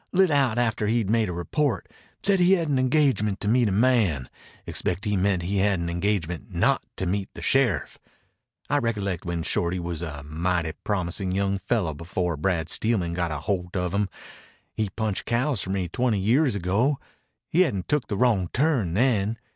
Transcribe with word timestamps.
Lit 0.11 0.31
out 0.31 0.57
after 0.57 0.87
he'd 0.87 1.11
made 1.11 1.29
a 1.29 1.31
report. 1.31 1.87
Said 2.23 2.39
he 2.39 2.53
had 2.53 2.69
an 2.69 2.79
engagement 2.79 3.39
to 3.39 3.47
meet 3.47 3.69
a 3.69 3.71
man. 3.71 4.31
Expect 4.65 5.05
he 5.05 5.15
meant 5.15 5.43
he 5.43 5.57
had 5.57 5.77
an 5.77 5.91
engagement 5.91 6.51
not 6.51 6.81
to 6.95 7.05
meet 7.05 7.29
the 7.35 7.41
sheriff. 7.43 7.99
I 8.67 8.79
rec'lect 8.79 9.25
when 9.25 9.43
Shorty 9.43 9.77
was 9.79 10.01
a 10.01 10.23
mighty 10.23 10.71
promisin' 10.83 11.31
young 11.33 11.59
fellow 11.59 11.93
before 11.93 12.35
Brad 12.35 12.67
Steelman 12.67 13.13
got 13.13 13.29
a 13.29 13.37
holt 13.41 13.75
of 13.75 13.93
him. 13.93 14.09
He 14.73 14.89
punched 14.89 15.25
cows 15.25 15.61
for 15.61 15.69
me 15.69 15.87
twenty 15.87 16.17
years 16.17 16.55
ago. 16.55 16.97
He 17.47 17.61
hadn't 17.61 17.87
took 17.87 18.07
the 18.07 18.17
wrong 18.17 18.49
turn 18.51 18.95
then. 18.95 19.37